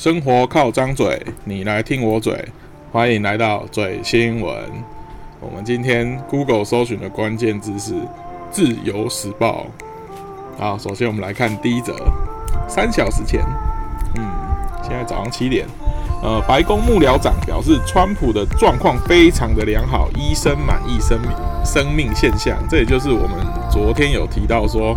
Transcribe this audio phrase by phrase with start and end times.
[0.00, 2.42] 生活靠张嘴，你来听我嘴。
[2.90, 4.56] 欢迎来到嘴新闻。
[5.38, 7.92] 我们今天 Google 搜寻的关键字是
[8.50, 9.66] 《自由时报》。
[10.58, 11.94] 好，首先我们来看第一则。
[12.66, 13.42] 三小时前，
[14.16, 14.24] 嗯，
[14.82, 15.66] 现在早上七点。
[16.22, 21.30] 呃，白宫幕僚长表示，川普的状况非常的良好，医生满意生命
[21.62, 22.56] 生命现象。
[22.70, 24.96] 这也就是我们昨天有提到说，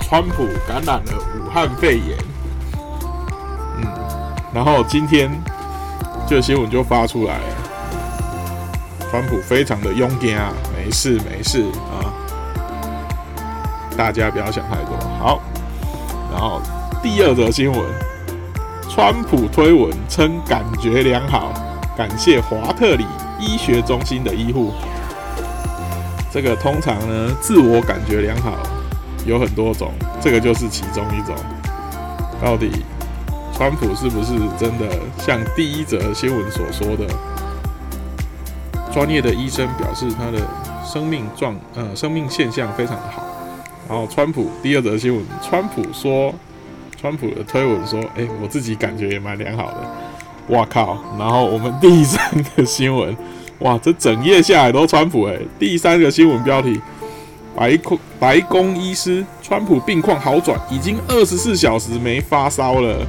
[0.00, 2.18] 川普感染了武汉肺炎。
[4.56, 5.30] 然后今天
[6.26, 7.44] 这个新闻就发出来了，
[9.10, 12.08] 川普非常的勇敢啊，没事没事啊，
[13.98, 14.98] 大家不要想太多。
[15.18, 15.42] 好，
[16.32, 16.62] 然后
[17.02, 17.80] 第二则新闻。
[18.88, 21.52] 川普推文称感觉良好，
[21.94, 23.04] 感谢华特里
[23.38, 24.72] 医学中心的医护。
[26.32, 28.54] 这个通常呢，自我感觉良好
[29.26, 31.36] 有很多种，这个就是其中一种。
[32.40, 32.70] 到底
[33.56, 34.86] 川普是不是真的
[35.18, 37.06] 像第一则新闻所说的，
[38.92, 40.38] 专业的医生表示他的
[40.84, 43.26] 生命状呃生命现象非常的好。
[43.88, 46.34] 然后川普第二则新闻，川普说。
[46.98, 49.76] 川普的推文说：“哎，我自己感觉也蛮良好的。”
[50.48, 50.98] 哇靠！
[51.18, 52.18] 然后我们第三
[52.56, 53.14] 个新闻，
[53.58, 55.36] 哇，这整页下来都川普哎。
[55.58, 56.80] 第三个新闻标题：
[57.54, 63.06] 白宫白宫医师，川普病况好转，已经二十四小时没发烧了。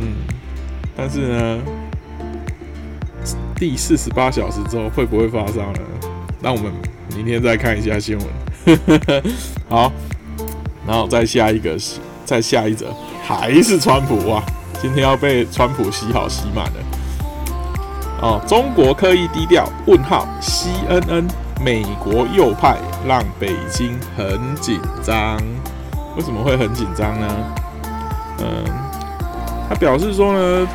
[0.00, 0.14] 嗯，
[0.96, 1.60] 但是呢，
[3.56, 5.80] 第四十八小时之后会不会发烧呢？
[6.40, 6.72] 那我们
[7.16, 8.26] 明天再看一下新闻。
[9.68, 9.92] 好，
[10.86, 11.76] 然后再下一个。
[12.28, 14.42] 再下一则还是川普哇！
[14.82, 16.72] 今天要被川普洗好洗满了
[18.20, 18.38] 哦。
[18.46, 19.66] 中国刻意低调？
[19.86, 21.24] 问号？CNN
[21.64, 25.38] 美国右派让北京很紧张，
[26.18, 27.26] 为什么会很紧张呢？
[28.40, 28.64] 嗯，
[29.68, 30.66] 他表示说呢，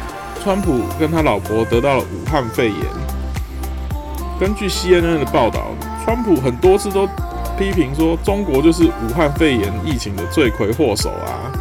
[0.44, 2.80] 川普跟他老婆得到了武汉肺炎。
[4.39, 5.67] 根据 CNN 的报道，
[6.03, 7.08] 川普很多次都。
[7.55, 11.54] 批评说中国就是武汉肺炎疫情的罪魁祸首啊，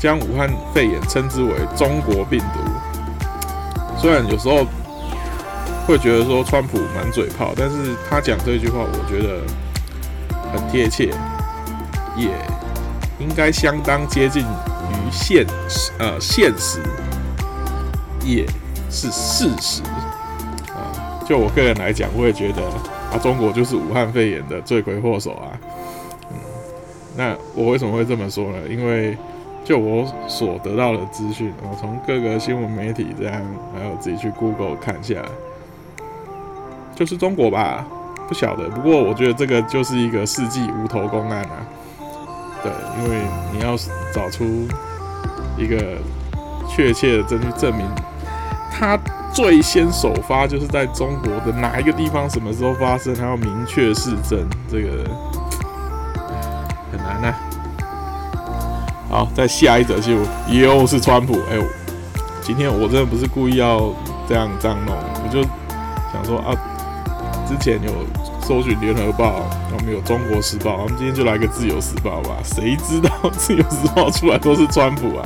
[0.00, 2.58] 将武汉肺炎称之为中国病毒。
[3.96, 4.66] 虽然有时候
[5.86, 9.40] 会觉得说川普满嘴炮，但是他讲这句话，我觉得
[10.52, 11.14] 很贴切，
[12.16, 12.30] 也
[13.20, 14.44] 应该相当接近
[15.10, 16.80] 现实，呃，现实
[18.24, 18.46] 也
[18.90, 19.82] 是事实
[20.72, 21.22] 啊。
[21.26, 22.62] 就我个人来讲，我也觉得。
[23.10, 25.48] 啊，中国就是武汉肺炎的罪魁祸首啊！
[26.30, 26.36] 嗯，
[27.16, 28.58] 那我为什么会这么说呢？
[28.68, 29.16] 因为
[29.64, 33.40] 就我所得到的资讯，我从各个新闻媒体这样，
[33.74, 35.22] 还有自己去 Google 看一下，
[36.94, 37.86] 就是中国吧？
[38.28, 38.68] 不晓得。
[38.68, 41.64] 不过我觉得这个就是一个世纪无头公案啊！
[42.62, 42.70] 对，
[43.02, 43.22] 因为
[43.54, 43.74] 你要
[44.12, 44.68] 找出
[45.58, 45.76] 一个
[46.68, 47.84] 确切的证据证明
[48.72, 48.98] 他。
[49.30, 55.04] 最先首发就是在中国的哪一个地方，什么时候发生，还要明确是真，这个
[56.90, 57.34] 很难呐。
[59.10, 60.16] 好，在下一则就
[60.48, 61.34] 又是川普。
[61.50, 61.58] 哎，
[62.42, 63.92] 今天我真的不是故意要
[64.26, 65.42] 这样这样弄，我就
[66.10, 66.56] 想说啊，
[67.46, 67.92] 之前有
[68.40, 69.42] 搜寻联合报，
[69.72, 72.36] 我们有中国时报，我们今天就来个自由时报吧。
[72.42, 75.22] 谁知道 自由时报出来都是川普啊？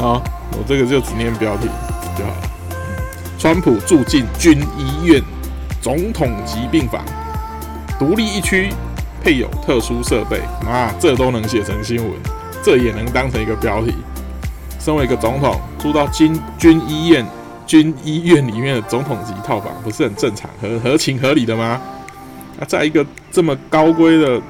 [0.00, 0.22] 好，
[0.52, 1.68] 我这个就只念标题
[2.16, 2.50] 就好了。
[3.38, 5.22] 川普住进军医院
[5.82, 7.04] 总统级病房，
[7.98, 8.70] 独立一区，
[9.22, 10.40] 配有特殊设备。
[10.64, 12.10] 妈，这都能写成新闻，
[12.62, 13.94] 这也能当成一个标题。
[14.78, 17.26] 身为一个总统，住到军军医院
[17.66, 21.78] 军医院里面的总统级套房，不是很正常、合合情合理的吗？
[22.58, 24.40] 啊，在一个这么高规的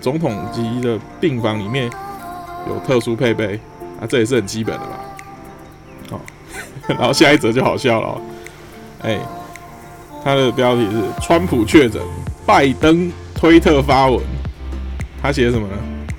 [0.00, 1.90] 总统级的病房里面，
[2.68, 3.58] 有特殊配备，
[4.00, 5.00] 啊，这也是很基本的吧？
[6.10, 6.20] 好。
[6.88, 8.20] 然后下一则就好笑了，
[9.02, 9.18] 哎，
[10.24, 12.00] 他的标题是“川普确诊，
[12.46, 14.18] 拜登推特发文”，
[15.20, 15.74] 他写什么呢？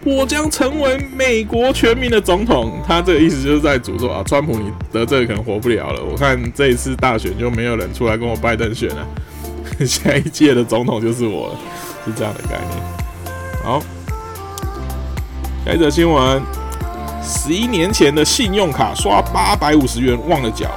[0.06, 2.80] 我将成为美国全民的总统。
[2.88, 6.04] 他这个意思就是在诅咒啊，川普你得这个可能活不了了。
[6.04, 9.08] 我看这一次大选就没有人出来跟我拜登选了，
[9.88, 11.56] 下一届的总统就是我了，
[12.06, 12.84] 是这样的概念。
[13.64, 13.82] 好，
[15.66, 16.59] 下一则新闻。
[17.30, 20.68] 十一年前的信用卡刷八百五十元忘了缴，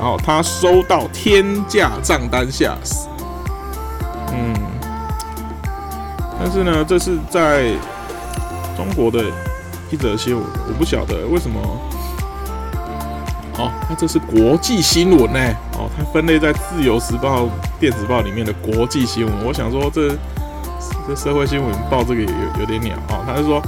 [0.00, 3.06] 后他收到天价账单，吓死。
[4.32, 4.54] 嗯，
[6.40, 7.72] 但是呢，这是在
[8.74, 9.22] 中国的
[9.90, 11.60] 一则新闻，我不晓得为什么。
[13.58, 15.38] 哦，它这是国际新闻呢。
[15.74, 17.42] 哦，它分类在《自由时报》
[17.78, 19.46] 电子报里面的国际新闻。
[19.46, 20.16] 我想说，这
[21.06, 23.22] 这社会新闻报这个也有有点鸟哦。
[23.26, 23.62] 他是说。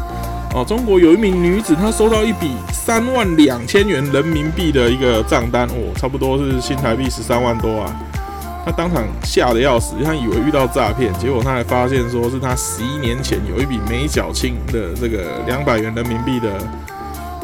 [0.55, 8.01] 哦，中国有一名女子，她收到一笔三万两千元人民币的一个账单，哦，差不多是新台币十三万多啊。
[8.65, 16.51] 她当场吓得要死，她以为遇到诈骗，结果她还发现说是她十一年前有一笔没缴清的这个两百元人民币的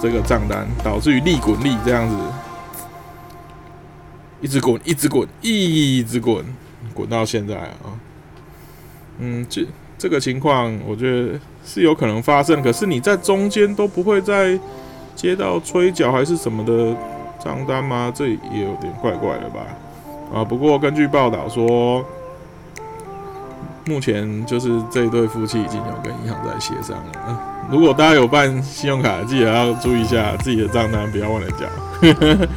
[0.03, 2.17] 这个账单，导致于利滚利这样子，
[4.41, 6.45] 一直滚，一直滚，一直滚，
[6.95, 7.93] 滚到现在啊。
[9.19, 9.65] 嗯，这
[10.05, 11.41] 这个情况，我觉得。
[11.67, 14.61] 是有可能发生，可是你在中间都不会再
[15.17, 16.95] 接到催缴还是什么的
[17.43, 18.12] 账单吗？
[18.15, 19.61] 这也有点怪怪的吧？
[20.35, 22.05] 啊，不过根据报道说，
[23.87, 27.41] 目前就是这一对夫妻已经有跟银行在协商了。
[27.71, 31.67] 如果大家有办信用卡，记得要注意一下自己的账单，不要忘了缴。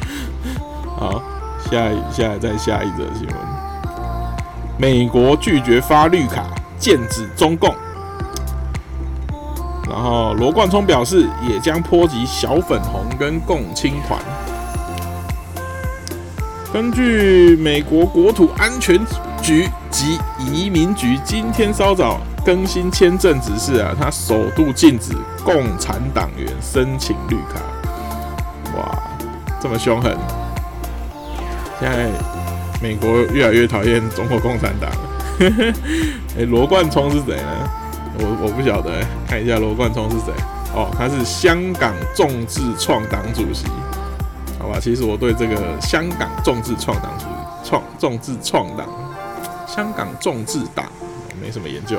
[1.00, 1.22] 好，
[1.70, 3.36] 下一下再下一则新闻：
[4.76, 6.44] 美国拒绝发绿卡，
[6.78, 7.74] 剑指中共。
[9.88, 14.20] 然后罗冠聪表示，也将波及小粉红跟共青团。
[16.72, 18.98] 根据美国国土安全
[19.42, 27.60] 局及移民局今天稍早更新签证指示啊，他首度禁止共产党员申请绿卡。
[28.76, 29.02] 哇，
[29.58, 30.14] 这么凶狠！
[31.80, 32.10] 现在
[32.82, 34.98] 美国越来越讨厌中国共产党了。
[36.38, 37.68] 哎，罗冠聪是谁呢？
[38.20, 40.32] 我我不晓得，看一下罗冠聪是谁？
[40.72, 43.66] 哦，他是香港众志创党主席，
[44.56, 44.78] 好吧？
[44.80, 47.24] 其实我对这个香港众志创党主
[47.64, 48.86] 创众志创党，
[49.66, 50.86] 香港众志党
[51.42, 51.98] 没什么研究，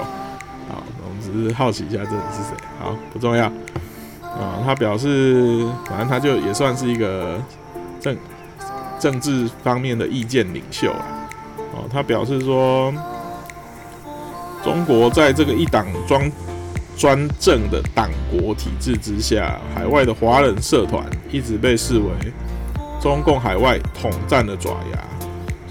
[0.69, 2.55] 好，我们只是好奇一下这人是谁。
[2.79, 3.47] 好，不重要。
[4.23, 7.37] 啊，他表示，反正他就也算是一个
[7.99, 8.15] 政
[8.97, 11.05] 政治方面的意见领袖了。
[11.73, 12.93] 哦，他表示说。
[14.63, 16.31] 中国在这个一党专
[16.97, 22.11] 专政的党国体制之下，海外的华人社团一直被视为
[23.01, 24.99] 中共海外统战的爪牙，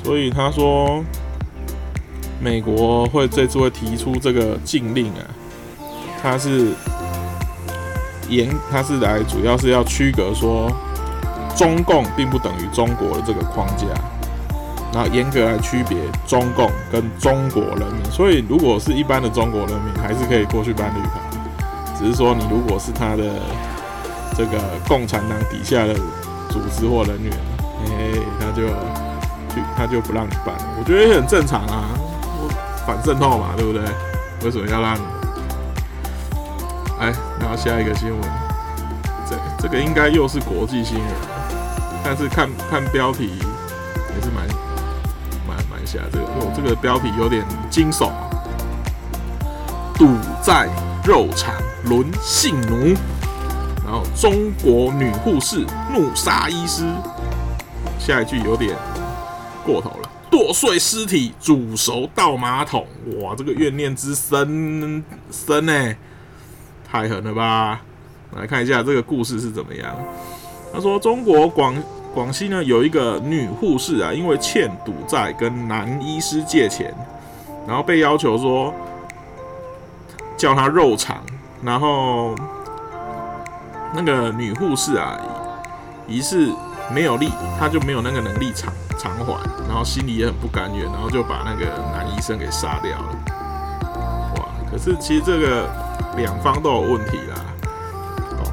[0.03, 1.05] 所以他说，
[2.41, 5.21] 美国会这次会提出这个禁令啊，
[6.23, 6.73] 他是
[8.31, 10.73] 严，他是来主要是要区隔说，
[11.55, 13.87] 中共并不等于中国的这个框架。
[14.93, 21.21] 然后严格来区别中共跟中国人民，所以如果是一般的中国人民，还是可以过去办绿卡，
[21.99, 23.25] 只是说你如果是他的
[24.35, 24.59] 这个
[24.89, 25.95] 共产党底下的
[26.49, 27.33] 组织或人员，
[27.85, 28.67] 哎，他就
[29.55, 31.91] 去他就不让你办，我觉得也很正常啊，
[32.87, 33.83] 反渗透嘛，对不对？
[34.43, 35.03] 为什么要让你？
[36.99, 38.21] 哎，然后下一个新闻，
[39.29, 41.07] 这这个应该又是国际新闻，
[42.03, 43.33] 但是看看标题。
[45.89, 48.29] 下这个，哦，这个标题有点惊悚啊。
[49.95, 50.07] 赌
[50.45, 50.69] 债
[51.03, 51.55] 肉偿
[51.87, 52.95] 沦性奴，
[53.83, 56.85] 然后中国女护士怒杀医师。
[57.99, 58.77] 下一句有点
[59.65, 62.87] 过头了，剁碎尸体煮熟倒马桶。
[63.23, 65.95] 哇，这个怨念之深深呢，
[66.87, 67.81] 太狠了吧！
[68.37, 69.97] 来看一下这个故事是怎么样。
[70.71, 71.75] 他说，中国广。
[72.15, 76.93] 广西呢有一个女护士啊，因为欠赌债跟男医师借钱，
[77.67, 78.75] 然后被要求说
[80.37, 81.19] 叫他肉偿，
[81.63, 82.35] 然后
[83.95, 85.17] 那个女护士啊
[86.09, 86.53] 疑似
[86.93, 89.39] 没有力，她就没有那个能力偿偿还，
[89.69, 93.09] 然后心里也很不甘愿，然后就把那个男医生给杀掉了。
[94.39, 94.49] 哇！
[94.73, 95.69] 可是其实这个
[96.17, 97.37] 两方都有问题啦。
[98.39, 98.53] 哦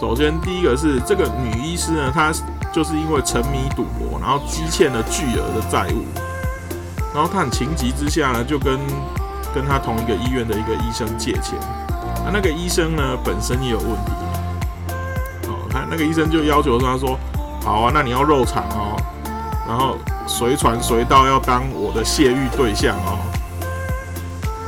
[0.00, 2.32] 首先第一个是这个女医师呢，她。
[2.72, 6.04] 就是因为沉迷赌博，然后积欠了巨额的债务，
[7.12, 8.78] 然后他很情急之下呢，就跟
[9.54, 11.58] 跟他同一个医院的一个医生借钱。
[12.24, 14.12] 那那个医生呢，本身也有问题。
[15.48, 17.18] 哦，他那个医生就要求他说
[17.64, 18.96] ：“好啊，那你要肉偿哦，
[19.66, 19.96] 然后
[20.28, 23.18] 随传随到要当我的泄欲对象哦。”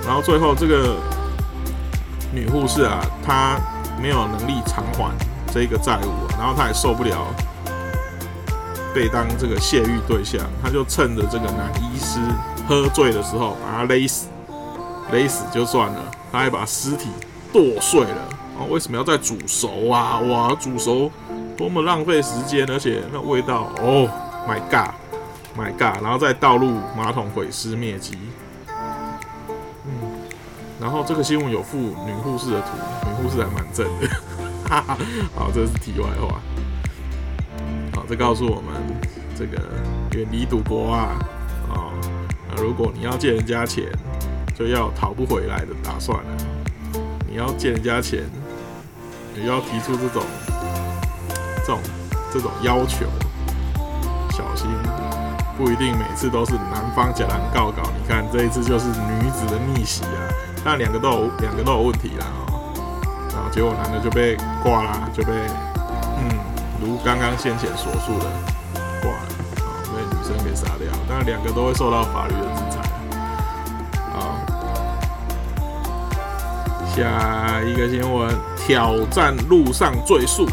[0.04, 0.96] 然后最后这个
[2.32, 3.56] 女护士啊，她
[4.00, 5.12] 没有能力偿还
[5.52, 7.18] 这个债务，然后她也受不了。
[8.94, 12.18] 被当这个泄欲对象，他就趁着这个男医师
[12.68, 14.28] 喝醉的时候把他勒死，
[15.10, 17.08] 勒死就算了，他还把尸体
[17.52, 18.28] 剁碎了。
[18.58, 20.20] 啊，为什么要再煮熟啊？
[20.20, 21.10] 哇，煮熟
[21.56, 24.06] 多么浪费时间，而且那味道，哦
[24.46, 28.18] ，My God，My God，然后再倒入马桶毁尸灭迹。
[29.86, 29.92] 嗯，
[30.78, 32.68] 然后这个新闻有附女护士的图，
[33.08, 34.08] 女护士还蛮正的。
[34.68, 34.98] 哈哈，
[35.34, 36.38] 好，这是题外话。
[38.12, 38.74] 这告诉我们，
[39.34, 39.56] 这个
[40.12, 41.16] 远离赌博啊，
[41.70, 41.90] 哦，
[42.58, 43.86] 如果你要借人家钱，
[44.54, 46.30] 就要讨不回来的打算了。
[47.26, 48.24] 你要借人家钱，
[49.34, 50.22] 也要提出这种
[51.60, 51.78] 这种
[52.34, 53.06] 这种要求，
[54.32, 54.68] 小心
[55.56, 57.82] 不一定每次都是男方假男告告。
[57.98, 60.28] 你看这一次就是女子的逆袭啊，
[60.62, 62.74] 但两个都有两个都有问题啦哦，
[63.32, 65.32] 然后结果男的就被挂啦，就被，
[66.82, 68.26] 如刚刚先前所述的
[69.00, 72.82] 挂了啊，被女生给杀掉，当然两个都会受到法律的制裁。
[76.94, 80.46] 下一个新闻：挑战路上最速，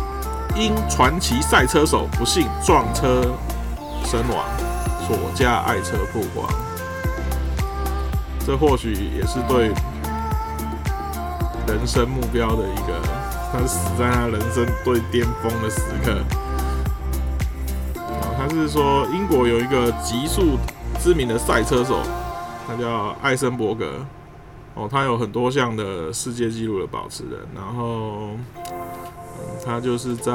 [0.56, 3.24] 因传奇赛车手不幸撞车
[4.06, 4.46] 身亡，
[5.06, 6.48] 所驾爱车曝光。
[8.48, 9.74] 这或许也是对
[11.68, 13.02] 人生目标的一个，
[13.52, 16.18] 他死在他人生最巅峰的时刻。
[18.38, 20.58] 他是说，英国有一个极速
[21.00, 22.00] 知名的赛车手，
[22.66, 24.06] 他叫艾森伯格。
[24.76, 28.30] 哦，他有很多项的世界纪录的保持人，然后，
[29.66, 30.32] 他就是在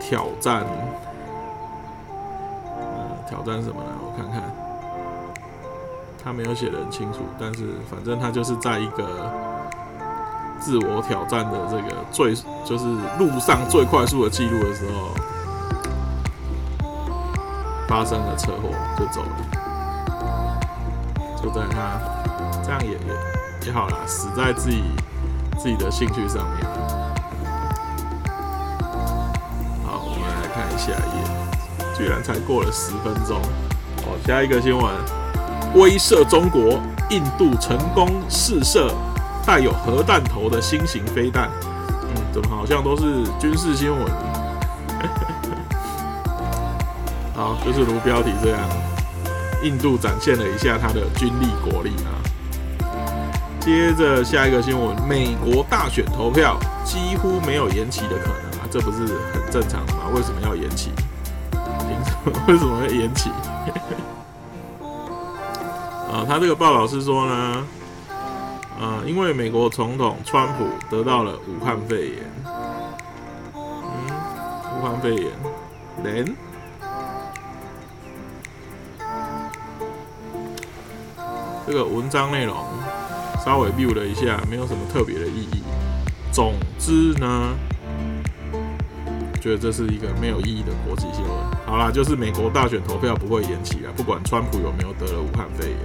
[0.00, 0.64] 挑战，
[3.28, 3.90] 挑战什么呢？
[4.00, 4.42] 我看看，
[6.24, 9.30] 他没有写的很清楚，但是反正他就是在一个
[10.62, 12.84] 自我挑战的这个最，就是
[13.18, 15.10] 路上最快速的记录的时候，
[17.88, 19.36] 发生了车祸就走了，
[21.42, 22.00] 就在他。
[22.64, 24.82] 这样也也也好啦，死在自己
[25.58, 26.64] 自己的兴趣上面。
[29.84, 31.24] 好，我们来看下一页，
[31.96, 33.40] 居然才过了十分钟。
[34.04, 34.84] 哦，下一个新闻：
[35.74, 38.94] 威慑中国，印度成功试射
[39.46, 41.50] 带有核弹头的新型飞弹。
[42.02, 44.00] 嗯，怎么好像都是军事新闻？
[47.34, 48.60] 好，就是如标题这样，
[49.62, 52.12] 印度展现了一下它的军力国力啊。
[53.58, 58.98] 接着下一个新闻，美国大选投票几乎没有延期的可能啊，这不是
[59.32, 60.08] 很正常吗？
[60.14, 60.90] 为什么要延期？
[61.52, 62.32] 凭什么？
[62.48, 63.30] 为什么会延期？
[66.12, 67.64] 啊，他这个报道是说呢，
[68.82, 72.16] 呃，因为美国总统川普得到了武汉肺炎，
[73.54, 73.60] 嗯，
[74.76, 75.30] 武汉肺炎，
[76.02, 76.36] 人，
[81.64, 82.56] 这个文章内容。
[83.44, 85.62] 稍微 view 了一下，没有什么特别的意义。
[86.32, 87.54] 总之呢，
[89.40, 91.30] 觉得这是一个没有意义的国际新闻。
[91.66, 95.78] 好啦，就是美国大选投票不会延期啊，不管川普有没有得了武汉肺炎，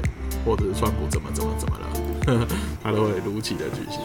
[0.44, 1.88] 或者是川普怎么怎么怎么了，
[2.84, 4.00] 他都会如期的举行。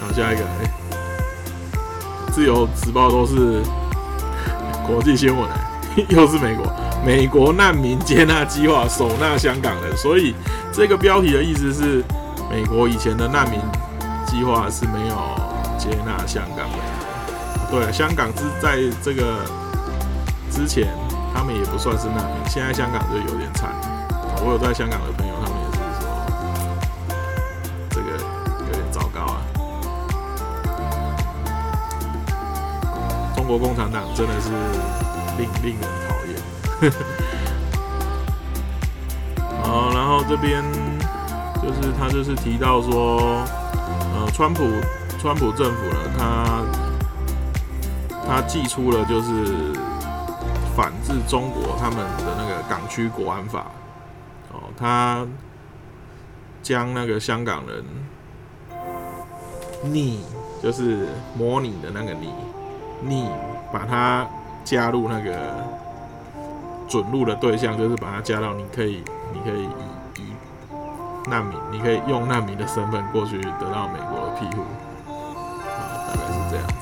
[0.00, 0.42] 好，下一个，
[2.32, 3.62] 自由时报都是
[4.86, 5.48] 国际新闻，
[6.08, 6.66] 又是美国，
[7.04, 10.34] 美国难民接纳计划首纳香港人，所以
[10.72, 12.02] 这个标题的意思是。
[12.50, 13.58] 美国以前的难民
[14.26, 15.16] 计划是没有
[15.78, 17.70] 接纳香港人的。
[17.70, 19.38] 对，香港之在这个
[20.50, 20.86] 之前，
[21.32, 22.34] 他们也不算是难民。
[22.46, 23.72] 现在香港就有点惨。
[24.44, 25.31] 我有在香港的朋友，
[33.58, 34.50] 国共产党真的是
[35.36, 36.92] 令令人讨厌。
[39.62, 40.64] 好，然后这边。
[41.62, 43.44] 就是他就是提到说，
[44.16, 44.64] 呃，川普
[45.20, 46.64] 川普政府呢，他
[48.26, 49.72] 他寄出了就是
[50.74, 53.70] 反制中国他们的那个港区国安法，
[54.50, 55.24] 哦，他
[56.64, 57.84] 将那个香港人
[59.84, 60.24] 逆
[60.60, 61.06] 就是
[61.38, 62.34] 模拟的那个拟
[63.02, 63.28] 你
[63.72, 64.26] 把它
[64.64, 65.32] 加入那个
[66.88, 69.64] 准入的对象，就是把它加到你可以你可以
[70.22, 70.32] 以。
[71.30, 74.62] 难民，你可以用难民的身份过去得到美国的庇护，
[75.70, 76.72] 啊，大概是这样子。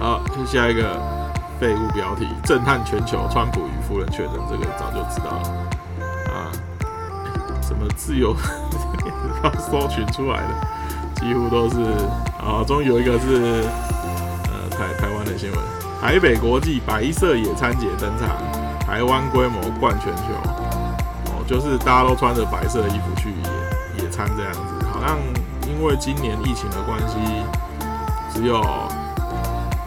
[0.00, 0.98] 好，就下一个
[1.60, 5.48] 废物标题：震撼全球，川普与夫人确诊，这个早就知道了。
[6.32, 6.48] 啊，
[7.60, 8.34] 什么自由
[9.44, 10.54] 要搜寻出来的，
[11.20, 11.76] 几乎都是
[12.44, 13.64] 啊，终于有一个是
[14.44, 15.60] 呃台台湾的新闻：
[16.00, 18.36] 台北国际白色野餐节登场，
[18.80, 20.22] 台湾规模冠全球。
[21.26, 25.18] 哦就是大家都穿着白色的衣服去野野餐这样子，好像
[25.68, 27.18] 因为今年疫情的关系，
[28.32, 28.62] 只有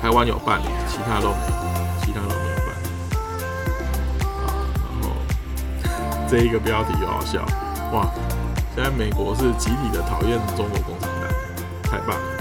[0.01, 1.53] 台湾有办，其他都没有，
[2.05, 2.67] 其他都没有办。
[4.43, 4.45] 啊，
[4.83, 5.15] 然后
[6.29, 7.43] 这一个标题又好笑，
[7.93, 8.11] 哇！
[8.75, 12.34] 现在美国是集体的讨厌中国共产党，太棒了。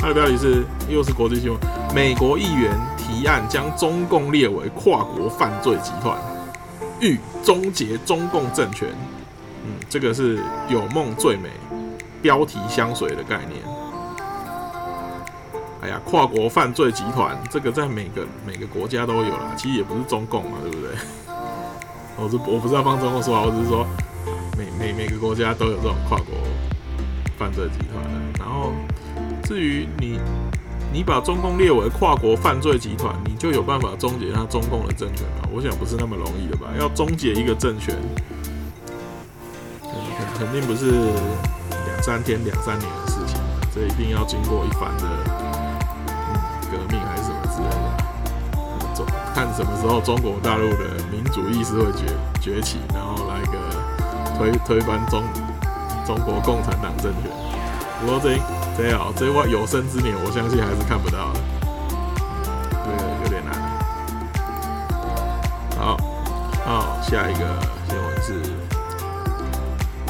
[0.00, 1.60] 它的标题是又是国际新闻，
[1.94, 6.18] 美国议员提案将中共列为跨国犯罪集团。
[7.00, 8.88] 欲终结中共政权，
[9.64, 10.38] 嗯，这个是
[10.68, 11.48] 有梦最美，
[12.20, 13.62] 标题相随的概念。
[15.80, 20.90] 哎呀，跨国犯罪集团这个在每个每个国家都有啦，其实也不是中共嘛，对不对？
[22.16, 23.86] 我是我不是要帮中共说话，我只是说
[24.58, 26.34] 每每每个国家都有这种跨国
[27.38, 28.38] 犯罪集团的。
[28.38, 28.72] 然后
[29.50, 30.16] 至于你
[30.92, 35.48] 你把中共列为跨国犯罪集团，你就有办法终结他中共的政权吗？
[35.50, 36.68] 我想不是那么容易的吧？
[36.78, 37.92] 要终结一个政权，
[39.82, 43.40] 肯肯定不是两三天、两三年的事情，
[43.74, 45.08] 这一定要经过一番的。
[46.70, 49.04] 革命还是什么之类的，中
[49.34, 52.06] 看什么时候中国大陆的民主意识会崛
[52.40, 53.58] 崛起，然后来个
[54.38, 55.24] 推推翻中
[56.06, 57.28] 中国共产党政权。
[58.00, 58.38] 不过这
[58.82, 61.40] 这样这话有生之年，我相信还是看不到的，
[62.70, 63.52] 这个有点难。
[65.76, 65.98] 好，
[66.64, 67.44] 好，下一个
[67.86, 68.40] 新闻是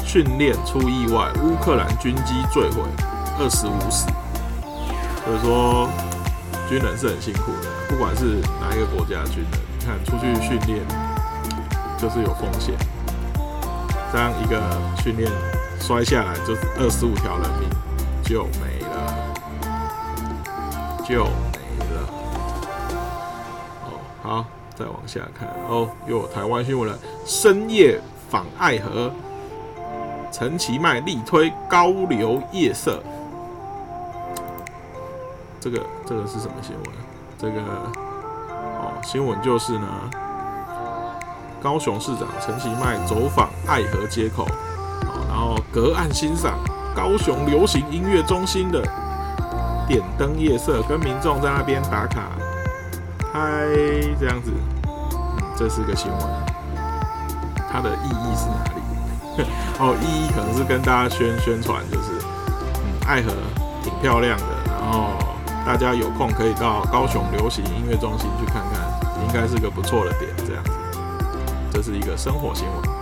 [0.05, 2.81] 训练出意外，乌克兰军机坠毁，
[3.39, 4.07] 二十五死，
[5.25, 5.89] 所以说。
[6.69, 10.79] 军人是很辛苦的，不管是哪一个国家的军人，你看出去训练
[11.97, 12.73] 就是有风险，
[14.09, 14.57] 这样一个
[15.03, 15.29] 训练
[15.81, 17.67] 摔下来就二十五条人命
[18.31, 19.33] 就没了，
[21.03, 22.07] 就没了。
[23.83, 29.11] 哦，好，再往下看哦，又有台湾新闻了，深夜访爱河，
[30.31, 33.03] 陈其迈力推高流夜色。
[35.59, 36.85] 这个这个是什么新闻？
[37.37, 37.61] 这个
[38.79, 40.09] 哦，新闻就是呢，
[41.61, 46.57] 高雄市长陈其迈走访爱河街口，哦，然后隔岸欣赏
[46.95, 48.81] 高雄流行音乐中心的
[49.87, 52.31] 点灯夜色，跟民众在那边打卡
[53.33, 53.67] 拍
[54.19, 54.51] 这样子，
[54.85, 56.19] 嗯，这是个新闻，
[57.71, 59.43] 它的意义是哪里？
[59.79, 62.11] 哦，意义可能是跟大家宣宣传，就是
[62.75, 63.31] 嗯，爱河
[63.83, 65.11] 挺漂亮的，然后。
[65.63, 68.81] 大家有空可以到高雄流行音乐中心去看看，
[69.21, 70.27] 应该是个不错的点。
[70.37, 70.71] 这样子，
[71.71, 73.00] 这是一个生活新闻。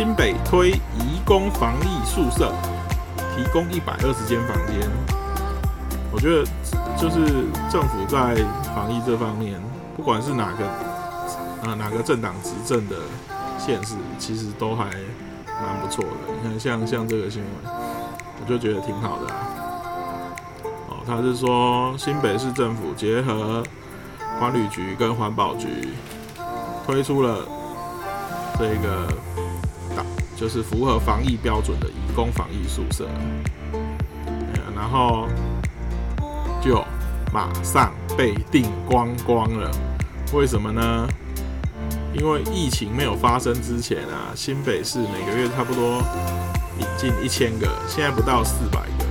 [0.00, 2.50] 新北推移工防疫宿舍，
[3.36, 4.88] 提供一百二十间房间。
[6.10, 6.42] 我觉得，
[6.96, 8.34] 就是政府在
[8.74, 9.60] 防疫这方面，
[9.94, 10.64] 不管是哪个。
[11.68, 12.96] 啊，哪个政党执政的
[13.58, 16.32] 县市，其实都还蛮不错的。
[16.32, 19.36] 你看，像像这个新闻，我就觉得挺好的啊。
[20.88, 23.62] 哦，他是说新北市政府结合
[24.38, 25.90] 环旅局跟环保局，
[26.86, 27.46] 推出了
[28.58, 29.06] 这个，
[30.40, 33.06] 就是符合防疫标准的义工防疫宿舍，
[34.74, 35.28] 然后
[36.62, 36.82] 就
[37.30, 39.70] 马上被订光光了。
[40.32, 41.06] 为什么呢？
[42.14, 46.02] 因为疫情没有发生之前啊，新北市每个月差不多
[46.78, 49.04] 引进一千个，现在不到四百个。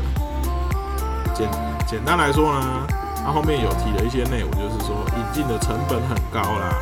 [1.36, 1.48] 简
[1.88, 2.88] 简单来说呢，
[3.24, 6.76] 它后面有提了一些内容，就是说引进的成本很高啦。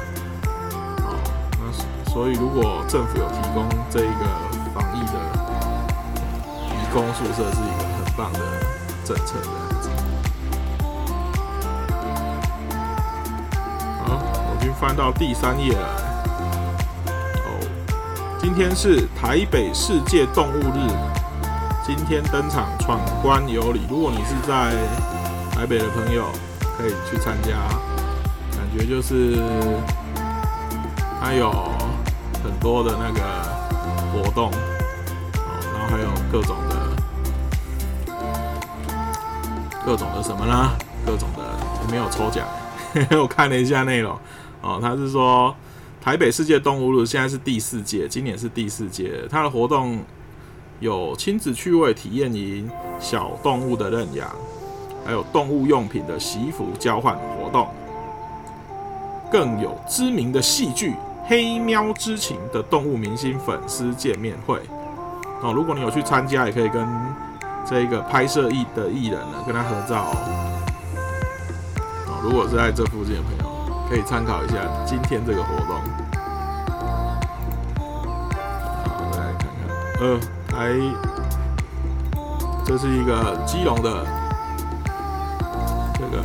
[2.17, 4.25] 所以如果政府有提供这一个
[4.73, 5.13] 防疫的
[6.65, 8.39] 义工宿舍，是一个很棒的
[9.05, 9.89] 政策这样子。
[14.03, 15.87] 好，我已经翻到第三页了。
[17.45, 17.61] 哦
[18.41, 20.89] 今天是台北世界动物日，
[21.85, 23.81] 今天登场闯关有礼。
[23.87, 24.73] 如果你是在
[25.51, 26.25] 台北的朋友，
[26.79, 27.51] 可以去参加，
[28.57, 29.37] 感觉就是
[31.21, 31.51] 它有
[32.47, 33.19] 很多的那个
[34.13, 34.55] 活动，哦，
[35.73, 36.75] 然后还有各种的
[39.85, 40.71] 各种的什么呢？
[41.05, 41.43] 各种的
[41.91, 42.47] 没有抽奖，
[43.21, 44.17] 我看了一下内容，
[44.61, 45.53] 哦，他是说。
[45.99, 49.27] 台北世界动物日现在是第四届，今年是第四届。
[49.29, 49.99] 它的活动
[50.79, 54.29] 有亲子趣味体验营、小动物的认养，
[55.05, 57.67] 还有动物用品的洗衣服交换活动，
[59.29, 60.91] 更有知名的戏剧
[61.27, 64.59] 《黑喵之情》的动物明星粉丝见面会。
[65.41, 66.87] 哦，如果你有去参加，也可以跟
[67.69, 70.11] 这个拍摄艺的艺人呢跟他合照。
[72.07, 73.47] 哦，如果是在这附近的朋友。
[73.89, 75.79] 可以参考一下今天这个活动。
[78.83, 79.69] 好，再来看看，
[80.01, 80.19] 呃，
[80.51, 80.75] 还
[82.65, 84.05] 这是一个基隆的
[85.93, 86.21] 这个，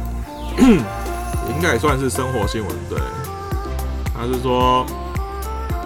[1.55, 2.77] 应该也算是生活新闻。
[2.91, 2.99] 对，
[4.23, 4.87] 他是说，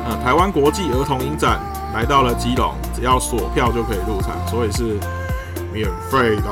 [0.04, 1.58] 呃，台湾国际儿童影展
[1.94, 5.00] 来到了基隆，只要锁票就可以入场，所以是
[5.72, 6.42] 免费的，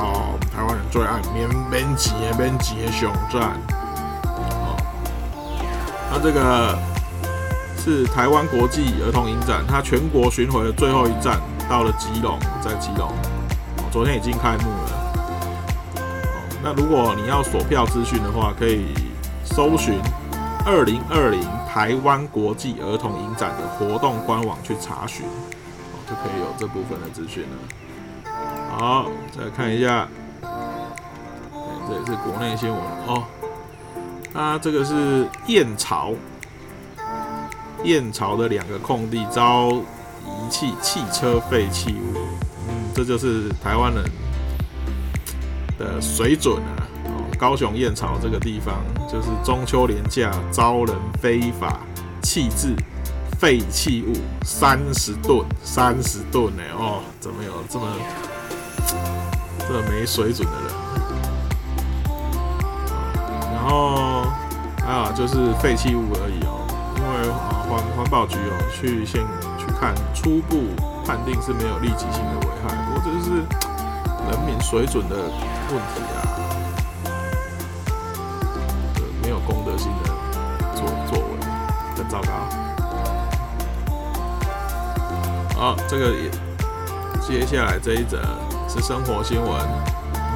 [0.51, 3.51] 台湾人最爱免免钱免钱的熊站。
[4.33, 4.75] 哦，
[6.11, 6.75] 那这个
[7.77, 13.11] 是台湾国际儿童影展，它全国巡回的最后一站到了基隆，在基隆，
[13.91, 15.13] 昨天已经开幕了。
[15.97, 16.01] 哦，
[16.63, 18.87] 那如果你要锁票资讯的话，可以
[19.43, 19.99] 搜寻
[20.65, 21.39] 二零二零
[21.75, 28.31] 台湾国际儿童影展的活动官网去查询，哦，就可以有这部分的资讯了。
[28.71, 30.07] 好，再看一下，
[30.41, 33.25] 这也是国内新闻哦。
[34.31, 36.13] 那这个是燕巢，
[37.83, 42.19] 燕巢的两个空地遭遗弃汽车废弃物，
[42.69, 44.01] 嗯，这就是台湾人
[45.77, 46.84] 的水准啊。
[47.35, 48.75] 高雄燕巢这个地方，
[49.07, 51.79] 就是中秋连假遭人非法
[52.21, 52.75] 弃置
[53.39, 56.63] 废弃物三十吨，三十吨呢？
[56.77, 57.85] 哦，怎么有这么？
[59.67, 60.69] 这没水准的人，
[63.51, 64.21] 然后
[64.85, 66.61] 啊，就是废弃物而已哦。
[66.95, 69.25] 因为啊，环环保局哦，去先
[69.57, 70.67] 去看，初步
[71.03, 72.75] 判定是没有立即性的危害。
[72.85, 73.41] 不过这是
[74.29, 76.44] 人民水准的问题啊，
[85.55, 86.29] 好，这个也
[87.21, 88.21] 接下来这一则。
[88.67, 89.49] 是生活新闻，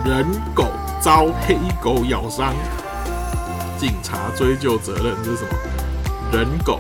[0.06, 0.68] 人狗
[1.02, 2.54] 遭黑狗咬伤，
[3.78, 5.50] 警察追究责任，这是什么？
[6.32, 6.80] 人狗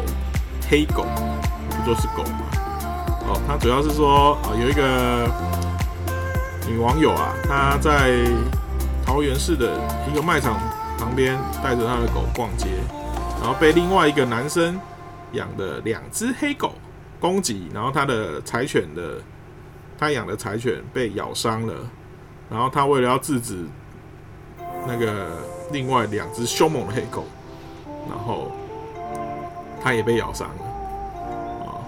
[0.69, 1.06] 黑狗
[1.69, 2.45] 不就是狗吗？
[3.28, 5.28] 哦，他主要是说啊，有一个
[6.65, 8.23] 女网友啊，她在
[9.06, 9.73] 桃园市的
[10.10, 10.58] 一个卖场
[10.97, 12.67] 旁边带着她的狗逛街，
[13.41, 14.80] 然后被另外一个男生
[15.34, 16.73] 养的两只黑狗
[17.20, 19.22] 攻击，然后他的柴犬的。
[20.02, 21.74] 他养的柴犬被咬伤了，
[22.50, 23.66] 然后他为了要制止
[24.88, 25.28] 那个
[25.74, 27.26] 另外两只凶猛的黑狗，
[28.08, 28.50] 然后
[29.84, 30.64] 他也被咬伤了。
[31.66, 31.84] 啊，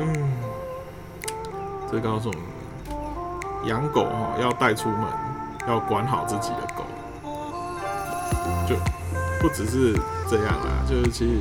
[0.00, 0.32] 嗯，
[1.90, 2.42] 这告诉我们，
[3.64, 5.08] 养狗哈要带出门，
[5.66, 6.84] 要管好自己的狗，
[8.68, 8.76] 就
[9.40, 11.40] 不只是这样啦，就是其实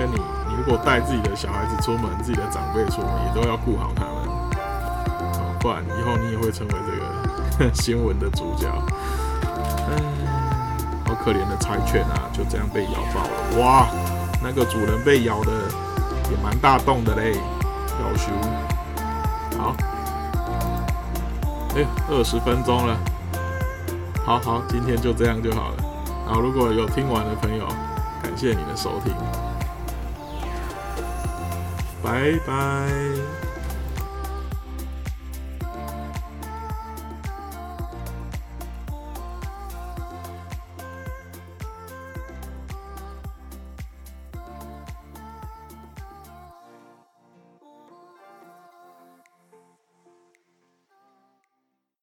[0.00, 0.14] 跟你，
[0.48, 5.52] 你如果带自己的小孩子出门，自己的长辈出门，也都要顾好他们啊。
[5.60, 8.66] 不然以后你也会成为这个 新闻的主角。
[9.90, 9.92] 嗯，
[11.04, 13.60] 好可怜的柴犬啊，就这样被咬爆了。
[13.60, 13.88] 哇，
[14.42, 15.50] 那个主人被咬的
[16.30, 17.36] 也蛮大洞的嘞，
[18.00, 18.32] 要修。
[19.58, 19.76] 好，
[21.76, 22.96] 哎，二十分钟了。
[24.24, 25.76] 好好，今天就这样就好了。
[26.26, 27.66] 好，如果有听完的朋友，
[28.22, 29.12] 感谢你的收听，
[32.10, 33.49] 拜拜。